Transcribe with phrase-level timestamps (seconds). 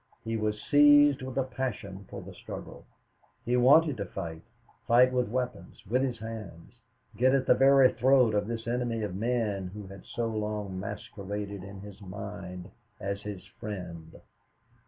[0.23, 2.87] He was seized with a passion for the struggle.
[3.45, 4.41] He wanted to fight
[4.87, 6.73] fight with weapons with his hands
[7.15, 11.63] get at the very throat of this enemy of men who had so long masqueraded
[11.63, 14.15] in his mind as their friend.